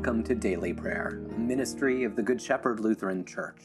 Welcome 0.00 0.24
to 0.24 0.34
Daily 0.34 0.72
Prayer, 0.72 1.22
a 1.34 1.38
ministry 1.38 2.04
of 2.04 2.16
the 2.16 2.22
Good 2.22 2.40
Shepherd 2.40 2.80
Lutheran 2.80 3.22
Church. 3.22 3.60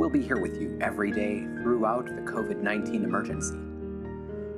We'll 0.00 0.10
be 0.10 0.20
here 0.20 0.40
with 0.40 0.60
you 0.60 0.76
every 0.80 1.12
day 1.12 1.46
throughout 1.62 2.06
the 2.06 2.22
COVID 2.22 2.60
19 2.60 3.04
emergency. 3.04 3.54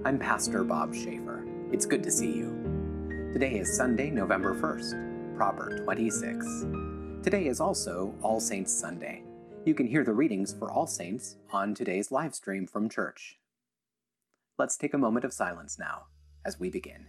I'm 0.07 0.19
Pastor 0.19 0.65
Bob 0.65 0.95
Schaefer. 0.95 1.45
It's 1.71 1.85
good 1.85 2.03
to 2.03 2.11
see 2.11 2.33
you. 2.33 3.29
Today 3.35 3.59
is 3.59 3.77
Sunday, 3.77 4.09
November 4.09 4.55
1st, 4.55 5.37
Proper 5.37 5.83
26. 5.85 6.65
Today 7.23 7.47
is 7.47 7.61
also 7.61 8.15
All 8.23 8.41
Saints 8.41 8.73
Sunday. 8.73 9.23
You 9.67 9.75
can 9.75 9.87
hear 9.87 10.03
the 10.03 10.15
readings 10.15 10.55
for 10.55 10.73
All 10.73 10.87
Saints 10.87 11.37
on 11.53 11.75
today's 11.75 12.11
live 12.11 12.35
stream 12.35 12.67
from 12.67 12.89
church. 12.89 13.39
Let's 14.59 14.79
take 14.79 14.95
a 14.95 14.99
moment 14.99 15.27
of 15.27 15.35
silence 15.35 15.79
now 15.79 16.07
as 16.43 16.59
we 16.59 16.71
begin. 16.71 17.09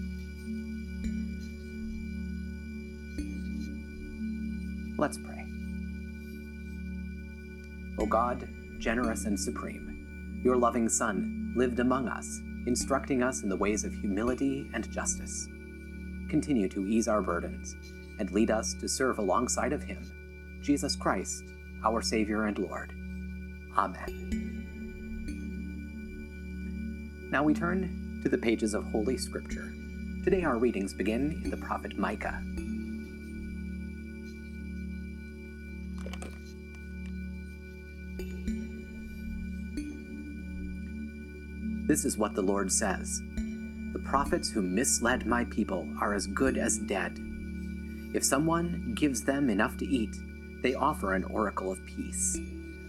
Let's 5.01 5.17
pray. 5.17 5.43
O 7.97 8.05
God, 8.05 8.47
generous 8.77 9.25
and 9.25 9.39
supreme, 9.39 10.41
your 10.43 10.55
loving 10.55 10.87
Son 10.87 11.53
lived 11.55 11.79
among 11.79 12.07
us, 12.07 12.39
instructing 12.67 13.23
us 13.23 13.41
in 13.41 13.49
the 13.49 13.57
ways 13.57 13.83
of 13.83 13.95
humility 13.95 14.69
and 14.75 14.91
justice. 14.91 15.47
Continue 16.29 16.69
to 16.69 16.85
ease 16.85 17.07
our 17.07 17.23
burdens 17.23 17.75
and 18.19 18.29
lead 18.29 18.51
us 18.51 18.75
to 18.75 18.87
serve 18.87 19.17
alongside 19.17 19.73
of 19.73 19.81
him, 19.81 20.03
Jesus 20.61 20.95
Christ, 20.95 21.45
our 21.83 22.03
Savior 22.03 22.45
and 22.45 22.59
Lord. 22.59 22.93
Amen. 23.75 24.37
Now 27.31 27.43
we 27.43 27.55
turn 27.55 28.19
to 28.21 28.29
the 28.29 28.37
pages 28.37 28.75
of 28.75 28.83
Holy 28.91 29.17
Scripture. 29.17 29.73
Today 30.23 30.43
our 30.43 30.59
readings 30.59 30.93
begin 30.93 31.41
in 31.43 31.49
the 31.49 31.57
prophet 31.57 31.97
Micah. 31.97 32.39
This 41.91 42.05
is 42.05 42.17
what 42.17 42.33
the 42.33 42.41
Lord 42.41 42.71
says 42.71 43.21
The 43.91 43.99
prophets 43.99 44.49
who 44.49 44.61
misled 44.61 45.25
my 45.25 45.43
people 45.43 45.85
are 45.99 46.13
as 46.13 46.25
good 46.25 46.57
as 46.57 46.77
dead. 46.77 47.19
If 48.13 48.23
someone 48.23 48.93
gives 48.95 49.25
them 49.25 49.49
enough 49.49 49.75
to 49.79 49.85
eat, 49.85 50.15
they 50.63 50.73
offer 50.73 51.15
an 51.15 51.25
oracle 51.25 51.69
of 51.69 51.85
peace. 51.85 52.39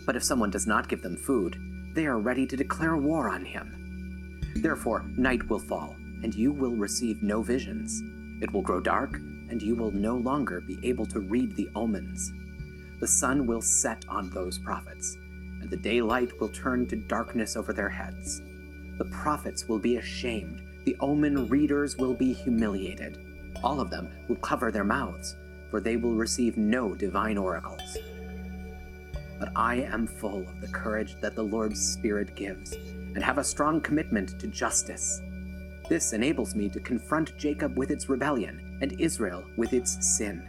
But 0.07 0.15
if 0.15 0.23
someone 0.23 0.53
does 0.53 0.69
not 0.69 0.89
give 0.89 1.03
them 1.03 1.17
food, 1.17 1.59
they 1.97 2.07
are 2.07 2.21
ready 2.21 2.47
to 2.47 2.57
declare 2.57 2.97
war 2.97 3.29
on 3.29 3.45
him. 3.45 4.39
Therefore, 4.59 5.05
night 5.17 5.51
will 5.51 5.59
fall, 5.59 5.97
and 6.23 6.33
you 6.33 6.53
will 6.53 6.77
receive 6.77 7.25
no 7.25 7.43
visions. 7.43 8.01
It 8.41 8.53
will 8.53 8.63
grow 8.63 8.79
dark, 8.79 9.17
and 9.51 9.61
you 9.61 9.75
will 9.75 9.91
no 9.91 10.15
longer 10.15 10.61
be 10.61 10.79
able 10.85 11.07
to 11.07 11.19
read 11.19 11.57
the 11.57 11.69
omens. 11.75 12.33
The 13.01 13.09
sun 13.09 13.49
will 13.49 13.63
set 13.63 14.05
on 14.09 14.31
those 14.31 14.61
prophets, 14.61 15.17
and 15.61 15.69
the 15.69 15.77
daylight 15.77 16.39
will 16.39 16.51
turn 16.51 16.87
to 16.87 16.95
darkness 16.95 17.57
over 17.57 17.73
their 17.73 17.89
heads. 17.89 18.41
The 18.99 19.05
prophets 19.07 19.69
will 19.69 19.79
be 19.79 19.97
ashamed. 19.97 20.63
The 20.85 20.97
omen 21.01 21.49
readers 21.49 21.97
will 21.97 22.15
be 22.15 22.33
humiliated. 22.33 23.19
All 23.63 23.81
of 23.81 23.91
them 23.91 24.09
will 24.29 24.37
cover 24.37 24.71
their 24.71 24.85
mouths, 24.85 25.37
for 25.71 25.81
they 25.81 25.97
will 25.97 26.15
receive 26.15 26.57
no 26.57 26.95
divine 26.95 27.39
oracles. 27.39 27.97
But 29.39 29.51
I 29.57 29.77
am 29.77 30.07
full 30.07 30.41
of 30.41 30.61
the 30.61 30.69
courage 30.69 31.17
that 31.21 31.35
the 31.35 31.43
Lord's 31.43 31.81
Spirit 31.81 32.35
gives, 32.35 32.73
and 32.73 33.23
have 33.23 33.39
a 33.39 33.45
strong 33.45 33.81
commitment 33.81 34.39
to 34.41 34.47
justice. 34.47 35.21
This 35.89 36.13
enables 36.13 36.55
me 36.55 36.69
to 36.71 36.81
confront 36.81 37.37
Jacob 37.37 37.77
with 37.77 37.91
its 37.91 38.09
rebellion 38.09 38.79
and 38.81 39.01
Israel 39.01 39.45
with 39.57 39.73
its 39.73 40.05
sin. 40.17 40.43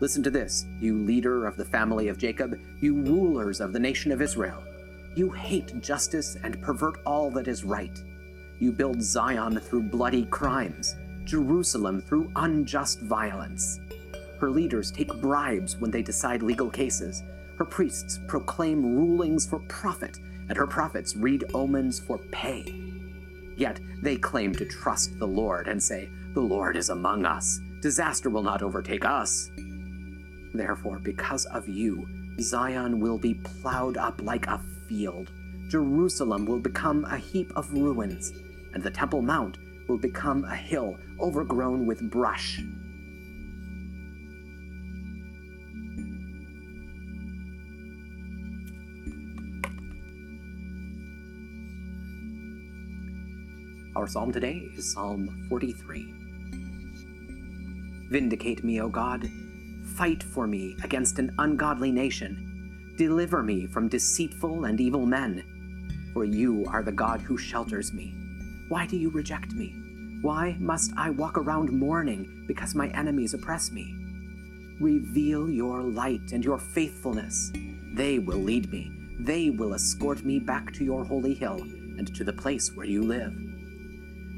Listen 0.00 0.22
to 0.22 0.30
this, 0.30 0.66
you 0.80 0.96
leader 0.98 1.46
of 1.46 1.56
the 1.56 1.64
family 1.64 2.08
of 2.08 2.18
Jacob, 2.18 2.58
you 2.80 2.94
rulers 3.02 3.60
of 3.60 3.72
the 3.72 3.78
nation 3.78 4.10
of 4.10 4.20
Israel. 4.20 4.62
You 5.14 5.30
hate 5.30 5.78
justice 5.80 6.36
and 6.42 6.60
pervert 6.62 7.00
all 7.04 7.30
that 7.32 7.46
is 7.46 7.64
right. 7.64 8.00
You 8.58 8.72
build 8.72 9.02
Zion 9.02 9.60
through 9.60 9.82
bloody 9.82 10.24
crimes, 10.26 10.96
Jerusalem 11.24 12.00
through 12.00 12.32
unjust 12.36 13.00
violence. 13.00 13.78
Her 14.40 14.50
leaders 14.50 14.90
take 14.90 15.12
bribes 15.20 15.76
when 15.76 15.90
they 15.90 16.02
decide 16.02 16.42
legal 16.42 16.70
cases. 16.70 17.22
Her 17.58 17.64
priests 17.64 18.20
proclaim 18.26 18.96
rulings 18.96 19.46
for 19.46 19.58
profit, 19.68 20.18
and 20.48 20.56
her 20.56 20.66
prophets 20.66 21.14
read 21.14 21.44
omens 21.54 22.00
for 22.00 22.18
pay. 22.18 22.64
Yet 23.56 23.80
they 24.00 24.16
claim 24.16 24.54
to 24.54 24.64
trust 24.64 25.18
the 25.18 25.28
Lord 25.28 25.68
and 25.68 25.82
say, 25.82 26.08
The 26.34 26.40
Lord 26.40 26.76
is 26.76 26.88
among 26.88 27.26
us. 27.26 27.60
Disaster 27.82 28.30
will 28.30 28.42
not 28.42 28.62
overtake 28.62 29.04
us. 29.04 29.50
Therefore, 30.54 30.98
because 30.98 31.44
of 31.46 31.68
you, 31.68 32.06
Zion 32.40 32.98
will 32.98 33.18
be 33.18 33.34
plowed 33.34 33.96
up 33.96 34.22
like 34.22 34.46
a 34.46 34.60
field. 34.92 35.30
Jerusalem 35.68 36.44
will 36.44 36.58
become 36.58 37.06
a 37.06 37.16
heap 37.16 37.50
of 37.56 37.72
ruins, 37.72 38.30
and 38.74 38.82
the 38.82 38.90
Temple 38.90 39.22
Mount 39.22 39.56
will 39.88 39.96
become 39.96 40.44
a 40.44 40.54
hill 40.54 40.98
overgrown 41.18 41.86
with 41.86 42.10
brush. 42.10 42.60
Our 53.96 54.06
psalm 54.06 54.30
today 54.30 54.68
is 54.76 54.92
Psalm 54.92 55.46
43. 55.48 56.14
Vindicate 58.10 58.62
me, 58.62 58.80
O 58.82 58.88
God. 58.88 59.26
Fight 59.96 60.22
for 60.22 60.46
me 60.46 60.76
against 60.82 61.18
an 61.18 61.34
ungodly 61.38 61.90
nation 61.90 62.51
Deliver 62.96 63.42
me 63.42 63.66
from 63.66 63.88
deceitful 63.88 64.66
and 64.66 64.78
evil 64.78 65.06
men. 65.06 66.10
For 66.12 66.26
you 66.26 66.66
are 66.68 66.82
the 66.82 66.92
God 66.92 67.22
who 67.22 67.38
shelters 67.38 67.92
me. 67.92 68.14
Why 68.68 68.86
do 68.86 68.98
you 68.98 69.08
reject 69.08 69.52
me? 69.52 69.74
Why 70.20 70.56
must 70.60 70.92
I 70.96 71.08
walk 71.08 71.38
around 71.38 71.72
mourning 71.72 72.44
because 72.46 72.74
my 72.74 72.88
enemies 72.88 73.32
oppress 73.32 73.72
me? 73.72 73.94
Reveal 74.78 75.48
your 75.48 75.80
light 75.80 76.32
and 76.32 76.44
your 76.44 76.58
faithfulness. 76.58 77.50
They 77.94 78.18
will 78.18 78.38
lead 78.38 78.70
me. 78.70 78.90
They 79.20 79.48
will 79.48 79.72
escort 79.72 80.22
me 80.22 80.38
back 80.38 80.72
to 80.74 80.84
your 80.84 81.02
holy 81.04 81.34
hill 81.34 81.60
and 81.60 82.14
to 82.14 82.24
the 82.24 82.32
place 82.32 82.72
where 82.74 82.86
you 82.86 83.02
live. 83.02 83.34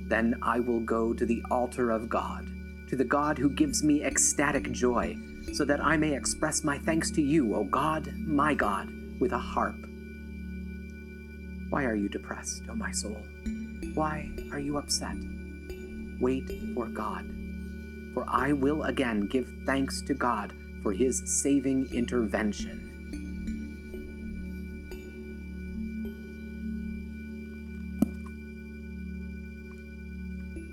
Then 0.09 0.39
I 0.43 0.61
will 0.61 0.81
go 0.81 1.13
to 1.13 1.27
the 1.27 1.43
altar 1.51 1.91
of 1.91 2.09
God, 2.09 2.47
to 2.89 2.95
the 2.95 3.05
God 3.05 3.37
who 3.37 3.51
gives 3.51 3.83
me 3.83 4.05
ecstatic 4.05 4.71
joy 4.71 5.17
so 5.55 5.65
that 5.65 5.81
I 5.81 5.97
may 5.97 6.17
express 6.17 6.65
my 6.65 6.79
thanks 6.79 7.13
to 7.13 7.23
you, 7.23 7.55
O 7.55 7.63
God, 7.63 8.13
my 8.19 8.55
God, 8.55 8.89
with 9.21 9.33
a 9.33 9.39
harp. 9.39 9.77
Why 11.71 11.85
are 11.85 11.95
you 11.95 12.09
depressed, 12.09 12.65
O 12.69 12.75
my 12.75 12.91
soul? 12.91 13.23
Why 13.95 14.31
are 14.51 14.59
you 14.59 14.79
upset? 14.79 15.15
Wait 16.21 16.51
for 16.75 16.87
God, 16.87 17.25
for 18.15 18.25
I 18.29 18.53
will 18.53 18.83
again 18.83 19.29
give 19.29 19.49
thanks 19.65 20.03
to 20.03 20.15
God 20.15 20.53
for 20.83 20.93
his 20.93 21.23
saving 21.25 21.89
intervention. 21.93 22.91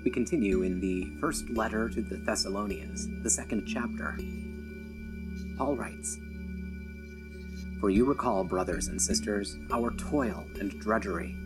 We 0.04 0.10
continue 0.10 0.62
in 0.62 0.80
the 0.80 1.12
first 1.20 1.48
letter 1.50 1.88
to 1.88 2.02
the 2.02 2.16
Thessalonians, 2.16 3.06
the 3.22 3.30
second 3.30 3.66
chapter. 3.66 4.18
Paul 5.62 5.76
writes 5.76 6.18
For 7.78 7.88
you 7.88 8.04
recall, 8.04 8.42
brothers 8.42 8.88
and 8.88 9.00
sisters, 9.00 9.56
our 9.70 9.92
toil 9.92 10.44
and 10.58 10.72
drudgery. 10.80 11.36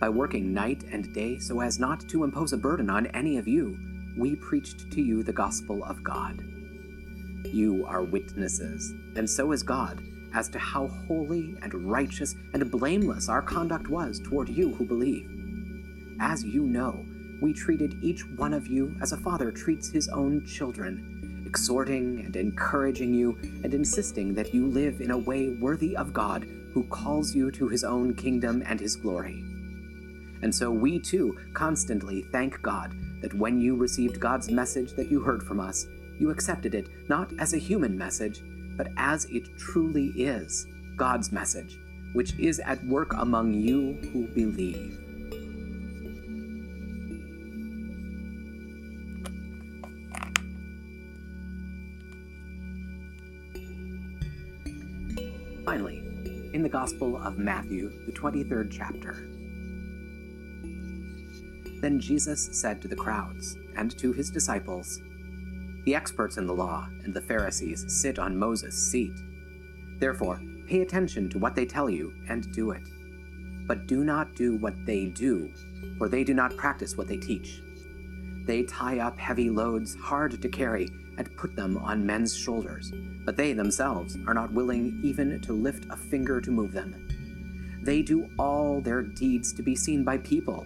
By 0.00 0.08
working 0.08 0.54
night 0.54 0.84
and 0.90 1.12
day 1.12 1.38
so 1.38 1.60
as 1.60 1.78
not 1.78 2.00
to 2.08 2.24
impose 2.24 2.54
a 2.54 2.56
burden 2.56 2.88
on 2.88 3.08
any 3.08 3.36
of 3.36 3.46
you, 3.46 3.78
we 4.16 4.36
preached 4.36 4.90
to 4.92 5.02
you 5.02 5.22
the 5.22 5.34
gospel 5.34 5.84
of 5.84 6.02
God. 6.02 6.42
You 7.44 7.84
are 7.86 8.04
witnesses, 8.04 8.94
and 9.16 9.28
so 9.28 9.52
is 9.52 9.62
God, 9.62 10.02
as 10.32 10.48
to 10.48 10.58
how 10.58 10.86
holy 11.06 11.54
and 11.60 11.74
righteous 11.74 12.34
and 12.54 12.70
blameless 12.70 13.28
our 13.28 13.42
conduct 13.42 13.88
was 13.88 14.18
toward 14.18 14.48
you 14.48 14.72
who 14.76 14.86
believe. 14.86 15.28
as 16.20 16.42
you 16.42 16.62
know, 16.62 17.04
we 17.42 17.52
treated 17.52 18.02
each 18.02 18.22
one 18.38 18.54
of 18.54 18.66
you 18.66 18.96
as 19.02 19.12
a 19.12 19.18
father 19.18 19.52
treats 19.52 19.90
his 19.90 20.08
own 20.08 20.46
children, 20.46 21.17
exhorting 21.48 22.20
and 22.26 22.36
encouraging 22.36 23.14
you 23.14 23.38
and 23.64 23.72
insisting 23.72 24.34
that 24.34 24.52
you 24.52 24.66
live 24.66 25.00
in 25.00 25.12
a 25.12 25.18
way 25.18 25.48
worthy 25.48 25.96
of 25.96 26.12
God 26.12 26.46
who 26.74 26.84
calls 26.84 27.34
you 27.34 27.50
to 27.52 27.68
his 27.68 27.84
own 27.84 28.14
kingdom 28.14 28.62
and 28.66 28.78
his 28.78 28.96
glory. 28.96 29.42
And 30.42 30.54
so 30.54 30.70
we 30.70 31.00
too 31.00 31.38
constantly 31.54 32.20
thank 32.30 32.60
God 32.60 32.92
that 33.22 33.32
when 33.32 33.58
you 33.58 33.76
received 33.76 34.20
God's 34.20 34.50
message 34.50 34.92
that 34.92 35.10
you 35.10 35.20
heard 35.20 35.42
from 35.42 35.58
us, 35.58 35.86
you 36.20 36.28
accepted 36.30 36.74
it 36.74 36.86
not 37.08 37.32
as 37.38 37.54
a 37.54 37.58
human 37.58 37.96
message, 37.96 38.42
but 38.76 38.88
as 38.98 39.24
it 39.26 39.44
truly 39.56 40.08
is 40.08 40.66
God's 40.96 41.32
message, 41.32 41.78
which 42.12 42.38
is 42.38 42.60
at 42.60 42.84
work 42.84 43.14
among 43.14 43.54
you 43.54 43.94
who 44.12 44.26
believe. 44.28 45.07
Gospel 56.78 57.20
of 57.24 57.38
Matthew, 57.38 57.90
the 58.06 58.12
23rd 58.12 58.70
chapter, 58.70 59.26
then 61.80 61.98
Jesus 61.98 62.48
said 62.52 62.80
to 62.80 62.86
the 62.86 62.94
crowds 62.94 63.56
and 63.76 63.98
to 63.98 64.12
his 64.12 64.30
disciples, 64.30 65.00
The 65.84 65.96
experts 65.96 66.36
in 66.36 66.46
the 66.46 66.54
law 66.54 66.86
and 67.02 67.12
the 67.12 67.20
Pharisees 67.20 67.84
sit 68.00 68.20
on 68.20 68.38
Moses' 68.38 68.80
seat. 68.92 69.10
Therefore, 69.98 70.40
pay 70.68 70.82
attention 70.82 71.28
to 71.30 71.40
what 71.40 71.56
they 71.56 71.66
tell 71.66 71.90
you 71.90 72.14
and 72.28 72.52
do 72.52 72.70
it. 72.70 72.82
But 73.66 73.88
do 73.88 74.04
not 74.04 74.36
do 74.36 74.56
what 74.58 74.86
they 74.86 75.06
do, 75.06 75.52
for 75.98 76.08
they 76.08 76.22
do 76.22 76.32
not 76.32 76.56
practice 76.56 76.96
what 76.96 77.08
they 77.08 77.16
teach. 77.16 77.60
They 78.46 78.62
tie 78.62 79.00
up 79.00 79.18
heavy 79.18 79.50
loads 79.50 79.96
hard 79.96 80.40
to 80.40 80.48
carry 80.48 80.88
and 81.18 81.36
put 81.36 81.54
them 81.54 81.76
on 81.76 82.06
men's 82.06 82.34
shoulders, 82.34 82.90
but 83.26 83.36
they 83.36 83.52
themselves 83.52 84.16
are 84.26 84.34
not 84.34 84.52
willing 84.52 84.98
even 85.02 85.38
to 85.42 85.52
lift 85.52 85.84
a 85.90 85.96
finger 85.96 86.40
to 86.40 86.50
move 86.50 86.72
them. 86.72 87.06
They 87.82 88.00
do 88.00 88.30
all 88.38 88.80
their 88.80 89.02
deeds 89.02 89.52
to 89.52 89.62
be 89.62 89.76
seen 89.76 90.02
by 90.04 90.16
people 90.18 90.64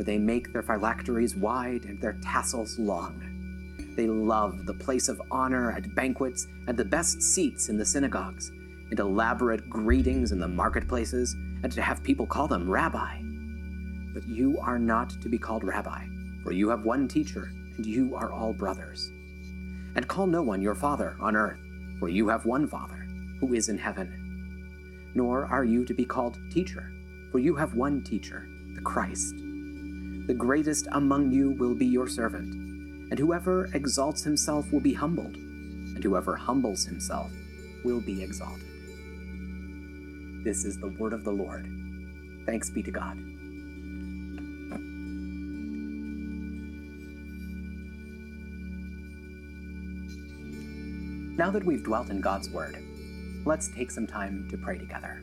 for 0.00 0.04
they 0.04 0.16
make 0.16 0.50
their 0.52 0.62
phylacteries 0.62 1.36
wide 1.36 1.84
and 1.84 2.00
their 2.00 2.16
tassels 2.22 2.78
long. 2.78 3.22
They 3.96 4.06
love 4.06 4.64
the 4.64 4.72
place 4.72 5.08
of 5.08 5.20
honor 5.30 5.72
at 5.72 5.94
banquets 5.94 6.46
and 6.66 6.74
the 6.74 6.84
best 6.84 7.20
seats 7.22 7.68
in 7.68 7.76
the 7.76 7.84
synagogues, 7.84 8.48
and 8.48 8.98
elaborate 8.98 9.68
greetings 9.68 10.32
in 10.32 10.38
the 10.38 10.48
marketplaces, 10.48 11.34
and 11.62 11.70
to 11.72 11.82
have 11.82 12.02
people 12.02 12.26
call 12.26 12.48
them 12.48 12.70
rabbi. 12.70 13.20
But 14.14 14.26
you 14.26 14.58
are 14.60 14.78
not 14.78 15.10
to 15.20 15.28
be 15.28 15.36
called 15.38 15.64
rabbi, 15.64 16.06
for 16.42 16.52
you 16.52 16.70
have 16.70 16.84
one 16.84 17.06
teacher, 17.06 17.50
and 17.76 17.84
you 17.84 18.14
are 18.16 18.32
all 18.32 18.54
brothers. 18.54 19.12
And 19.94 20.06
call 20.06 20.26
no 20.26 20.42
one 20.42 20.62
your 20.62 20.74
father 20.74 21.16
on 21.20 21.36
earth, 21.36 21.58
for 21.98 22.08
you 22.08 22.28
have 22.28 22.46
one 22.46 22.66
Father, 22.66 23.06
who 23.40 23.54
is 23.54 23.68
in 23.68 23.78
heaven. 23.78 25.10
Nor 25.14 25.46
are 25.46 25.64
you 25.64 25.84
to 25.84 25.94
be 25.94 26.04
called 26.04 26.38
teacher, 26.50 26.92
for 27.32 27.38
you 27.38 27.56
have 27.56 27.74
one 27.74 28.02
teacher, 28.02 28.46
the 28.74 28.80
Christ. 28.80 29.34
The 30.26 30.34
greatest 30.34 30.86
among 30.92 31.32
you 31.32 31.50
will 31.52 31.74
be 31.74 31.86
your 31.86 32.06
servant, 32.06 32.52
and 33.10 33.18
whoever 33.18 33.68
exalts 33.74 34.22
himself 34.22 34.70
will 34.72 34.80
be 34.80 34.94
humbled, 34.94 35.34
and 35.34 36.02
whoever 36.02 36.36
humbles 36.36 36.84
himself 36.84 37.32
will 37.84 38.00
be 38.00 38.22
exalted. 38.22 38.66
This 40.44 40.64
is 40.64 40.78
the 40.78 40.88
word 40.88 41.12
of 41.12 41.24
the 41.24 41.32
Lord. 41.32 41.68
Thanks 42.46 42.70
be 42.70 42.82
to 42.84 42.90
God. 42.90 43.18
Now 51.40 51.50
that 51.52 51.64
we've 51.64 51.82
dwelt 51.82 52.10
in 52.10 52.20
God's 52.20 52.50
Word, 52.50 52.76
let's 53.46 53.68
take 53.68 53.90
some 53.90 54.06
time 54.06 54.46
to 54.50 54.58
pray 54.58 54.76
together. 54.76 55.22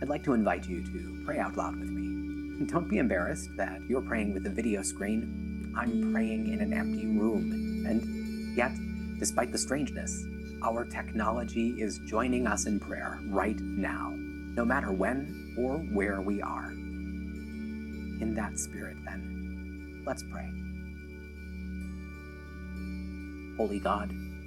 I'd 0.00 0.08
like 0.08 0.22
to 0.22 0.32
invite 0.32 0.68
you 0.68 0.80
to 0.84 1.22
pray 1.26 1.40
out 1.40 1.56
loud 1.56 1.74
with 1.74 1.88
me. 1.88 2.66
Don't 2.70 2.88
be 2.88 2.98
embarrassed 2.98 3.48
that 3.56 3.80
you're 3.88 4.00
praying 4.00 4.32
with 4.32 4.46
a 4.46 4.50
video 4.50 4.80
screen. 4.82 5.74
I'm 5.76 6.12
praying 6.12 6.52
in 6.52 6.60
an 6.60 6.72
empty 6.72 7.06
room. 7.06 7.84
And 7.84 8.56
yet, 8.56 8.70
despite 9.18 9.50
the 9.50 9.58
strangeness, 9.58 10.24
our 10.62 10.84
technology 10.84 11.70
is 11.82 11.98
joining 12.06 12.46
us 12.46 12.66
in 12.66 12.78
prayer 12.78 13.18
right 13.26 13.58
now, 13.58 14.14
no 14.14 14.64
matter 14.64 14.92
when 14.92 15.56
or 15.58 15.78
where 15.78 16.20
we 16.20 16.42
are. 16.42 16.70
In 16.70 18.34
that 18.36 18.56
spirit, 18.56 18.98
then, 19.04 20.00
let's 20.06 20.22
pray. 20.22 20.48
Holy 23.56 23.80
God, 23.80 24.14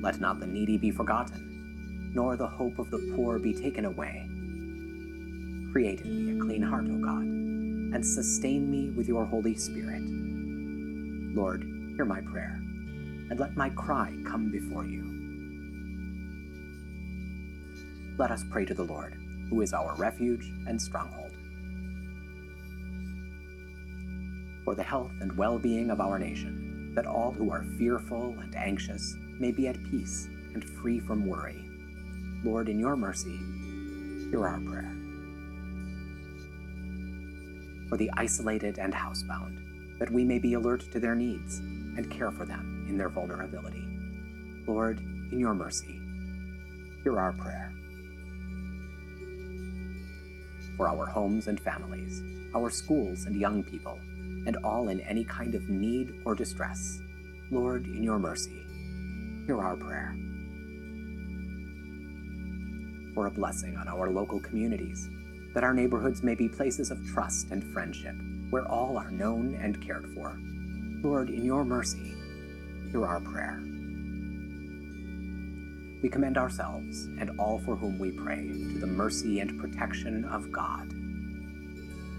Let 0.00 0.20
not 0.20 0.40
the 0.40 0.46
needy 0.46 0.78
be 0.78 0.90
forgotten, 0.90 2.12
nor 2.14 2.36
the 2.36 2.46
hope 2.46 2.78
of 2.78 2.90
the 2.90 3.12
poor 3.14 3.38
be 3.38 3.52
taken 3.54 3.84
away 3.84 4.28
Create 5.72 6.00
in 6.00 6.26
me 6.26 6.36
a 6.36 6.44
clean 6.44 6.62
heart, 6.62 6.86
O 6.86 6.98
God, 6.98 7.22
and 7.22 8.04
sustain 8.04 8.68
me 8.68 8.90
with 8.90 9.06
your 9.06 9.24
Holy 9.24 9.54
Spirit. 9.54 10.02
Lord, 11.32 11.62
hear 11.94 12.04
my 12.04 12.20
prayer, 12.22 12.58
and 13.30 13.38
let 13.38 13.56
my 13.56 13.70
cry 13.70 14.12
come 14.26 14.50
before 14.50 14.84
you. 14.84 15.04
Let 18.18 18.32
us 18.32 18.42
pray 18.50 18.64
to 18.64 18.74
the 18.74 18.82
Lord, 18.82 19.14
who 19.48 19.60
is 19.60 19.72
our 19.72 19.94
refuge 19.94 20.50
and 20.66 20.82
stronghold. 20.82 21.30
For 24.64 24.74
the 24.74 24.82
health 24.82 25.12
and 25.20 25.36
well 25.38 25.60
being 25.60 25.90
of 25.90 26.00
our 26.00 26.18
nation, 26.18 26.92
that 26.96 27.06
all 27.06 27.30
who 27.30 27.52
are 27.52 27.62
fearful 27.78 28.36
and 28.40 28.56
anxious 28.56 29.14
may 29.40 29.50
be 29.50 29.66
at 29.66 29.82
peace 29.90 30.28
and 30.54 30.62
free 30.62 31.00
from 31.00 31.26
worry. 31.26 31.64
Lord, 32.44 32.68
in 32.68 32.78
your 32.78 32.94
mercy, 32.94 33.38
hear 34.30 34.46
our 34.46 34.60
prayer. 34.60 34.94
For 37.88 37.96
the 37.96 38.10
isolated 38.16 38.78
and 38.78 38.92
housebound, 38.92 39.98
that 39.98 40.10
we 40.10 40.24
may 40.24 40.38
be 40.38 40.54
alert 40.54 40.82
to 40.92 41.00
their 41.00 41.14
needs 41.14 41.58
and 41.58 42.10
care 42.10 42.30
for 42.30 42.44
them 42.44 42.86
in 42.88 42.96
their 42.96 43.08
vulnerability. 43.08 43.84
Lord, 44.66 45.00
in 45.32 45.38
your 45.40 45.54
mercy, 45.54 46.00
hear 47.02 47.18
our 47.18 47.32
prayer. 47.32 47.72
For 50.76 50.88
our 50.88 51.06
homes 51.06 51.48
and 51.48 51.58
families, 51.58 52.22
our 52.54 52.70
schools 52.70 53.24
and 53.24 53.40
young 53.40 53.62
people, 53.62 53.98
and 54.46 54.56
all 54.64 54.88
in 54.88 55.00
any 55.00 55.24
kind 55.24 55.54
of 55.54 55.68
need 55.68 56.20
or 56.24 56.34
distress, 56.34 57.00
Lord, 57.50 57.84
in 57.86 58.02
your 58.02 58.18
mercy, 58.18 58.64
hear 59.50 59.60
our 59.60 59.74
prayer. 59.74 60.14
For 63.14 63.26
a 63.26 63.32
blessing 63.32 63.76
on 63.76 63.88
our 63.88 64.08
local 64.08 64.38
communities, 64.38 65.08
that 65.54 65.64
our 65.64 65.74
neighborhoods 65.74 66.22
may 66.22 66.36
be 66.36 66.48
places 66.48 66.92
of 66.92 67.04
trust 67.08 67.50
and 67.50 67.64
friendship, 67.72 68.14
where 68.50 68.68
all 68.68 68.96
are 68.96 69.10
known 69.10 69.56
and 69.60 69.84
cared 69.84 70.06
for. 70.14 70.38
Lord, 71.02 71.30
in 71.30 71.44
your 71.44 71.64
mercy, 71.64 72.14
hear 72.92 73.04
our 73.04 73.18
prayer. 73.18 73.60
We 76.00 76.08
commend 76.08 76.38
ourselves 76.38 77.06
and 77.18 77.32
all 77.40 77.58
for 77.58 77.74
whom 77.74 77.98
we 77.98 78.12
pray 78.12 78.46
to 78.46 78.78
the 78.78 78.86
mercy 78.86 79.40
and 79.40 79.60
protection 79.60 80.26
of 80.26 80.52
God. 80.52 80.92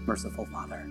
Merciful 0.06 0.44
Father, 0.52 0.86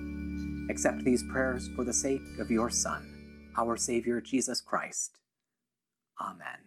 accept 0.71 1.03
these 1.03 1.21
prayers 1.21 1.69
for 1.75 1.83
the 1.83 1.93
sake 1.93 2.23
of 2.39 2.49
your 2.49 2.71
Son, 2.71 3.51
our 3.55 3.77
Savior 3.77 4.19
Jesus 4.21 4.59
Christ. 4.59 5.19
Amen. 6.21 6.59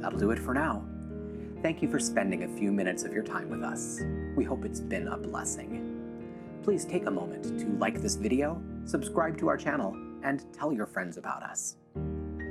That'll 0.00 0.18
do 0.18 0.30
it 0.30 0.38
for 0.38 0.54
now. 0.54 0.84
Thank 1.62 1.82
you 1.82 1.90
for 1.90 1.98
spending 1.98 2.44
a 2.44 2.48
few 2.56 2.72
minutes 2.72 3.02
of 3.02 3.12
your 3.12 3.24
time 3.24 3.50
with 3.50 3.62
us. 3.62 4.00
We 4.36 4.44
hope 4.44 4.64
it's 4.64 4.80
been 4.80 5.08
a 5.08 5.18
blessing. 5.18 5.84
Please 6.62 6.84
take 6.84 7.06
a 7.06 7.10
moment 7.10 7.58
to 7.58 7.66
like 7.78 8.00
this 8.00 8.14
video, 8.14 8.62
subscribe 8.84 9.36
to 9.38 9.48
our 9.48 9.56
channel, 9.56 9.96
and 10.22 10.44
tell 10.52 10.72
your 10.72 10.86
friends 10.86 11.16
about 11.16 11.42
us. 11.42 11.76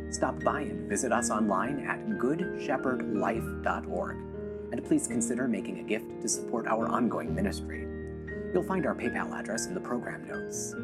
Stop 0.10 0.44
by 0.44 0.62
and 0.62 0.90
visit 0.90 1.12
us 1.12 1.30
online 1.32 1.86
at 1.86 2.00
goodshepherdlife.org, 2.20 4.16
and 4.72 4.84
please 4.84 5.08
consider 5.08 5.48
making 5.48 5.80
a 5.80 5.84
gift 5.84 6.22
to 6.22 6.28
support 6.28 6.68
our 6.68 6.88
ongoing 6.88 7.34
ministry. 7.34 7.88
You'll 8.54 8.64
find 8.64 8.86
our 8.86 8.96
PayPal 8.96 9.34
address 9.34 9.68
in 9.68 9.74
the 9.74 9.80
program 9.80 10.28
notes. 10.28 10.76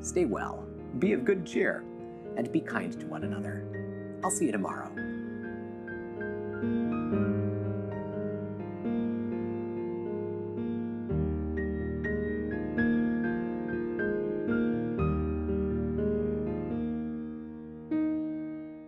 Stay 0.00 0.24
well, 0.24 0.66
be 0.98 1.12
of 1.12 1.24
good 1.24 1.44
cheer, 1.44 1.82
and 2.36 2.50
be 2.52 2.60
kind 2.60 2.92
to 3.00 3.06
one 3.06 3.24
another. 3.24 3.64
I'll 4.22 4.30
see 4.30 4.46
you 4.46 4.52
tomorrow. 4.52 4.90